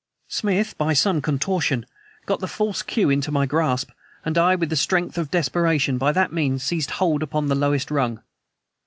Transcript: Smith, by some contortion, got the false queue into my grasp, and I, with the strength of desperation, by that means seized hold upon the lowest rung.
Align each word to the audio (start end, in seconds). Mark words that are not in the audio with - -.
Smith, 0.29 0.75
by 0.79 0.93
some 0.93 1.21
contortion, 1.21 1.85
got 2.25 2.39
the 2.39 2.47
false 2.47 2.81
queue 2.81 3.11
into 3.11 3.31
my 3.31 3.45
grasp, 3.45 3.91
and 4.25 4.35
I, 4.35 4.55
with 4.55 4.71
the 4.71 4.75
strength 4.75 5.15
of 5.15 5.29
desperation, 5.29 5.99
by 5.99 6.11
that 6.11 6.33
means 6.33 6.63
seized 6.63 6.89
hold 6.97 7.21
upon 7.21 7.49
the 7.49 7.53
lowest 7.55 7.91
rung. 7.91 8.19